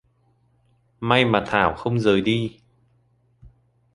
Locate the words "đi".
2.21-2.57